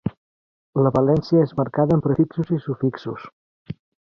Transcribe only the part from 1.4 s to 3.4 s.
és marcada amb prefixos i sufixos.